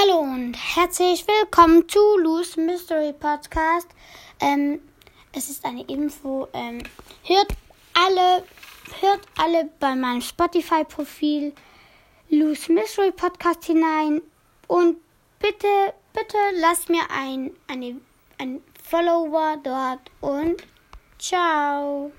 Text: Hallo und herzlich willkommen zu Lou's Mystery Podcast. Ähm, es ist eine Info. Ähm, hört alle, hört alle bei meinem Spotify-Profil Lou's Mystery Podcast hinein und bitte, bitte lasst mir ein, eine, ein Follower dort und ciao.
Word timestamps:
Hallo 0.00 0.18
und 0.18 0.54
herzlich 0.54 1.26
willkommen 1.26 1.88
zu 1.88 1.98
Lou's 2.18 2.56
Mystery 2.56 3.12
Podcast. 3.12 3.88
Ähm, 4.38 4.80
es 5.32 5.48
ist 5.50 5.64
eine 5.64 5.82
Info. 5.84 6.46
Ähm, 6.52 6.82
hört 7.24 7.48
alle, 7.94 8.44
hört 9.00 9.20
alle 9.38 9.70
bei 9.80 9.96
meinem 9.96 10.20
Spotify-Profil 10.20 11.52
Lou's 12.28 12.68
Mystery 12.68 13.10
Podcast 13.10 13.64
hinein 13.64 14.20
und 14.68 14.98
bitte, 15.40 15.94
bitte 16.12 16.36
lasst 16.60 16.90
mir 16.90 17.02
ein, 17.10 17.50
eine, 17.66 18.00
ein 18.38 18.62
Follower 18.88 19.56
dort 19.64 20.10
und 20.20 20.62
ciao. 21.18 22.12